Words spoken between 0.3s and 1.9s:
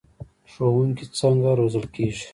ښوونکي څنګه روزل